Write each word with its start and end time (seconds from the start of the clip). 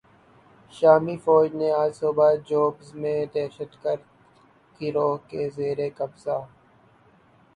شامی 0.73 1.15
فوج 1.23 1.47
نے 1.55 1.69
آج 1.73 1.91
صبح 1.95 2.29
"جوبر" 2.47 2.85
میں 3.01 3.19
دہشتگرد 3.33 4.03
گروہ 4.79 5.15
کے 5.29 5.49
زیر 5.55 5.79
قبضہ 5.97 6.37